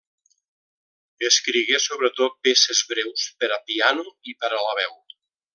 [1.29, 5.01] Escrigué sobretot peces breus per a piano i per a la veu.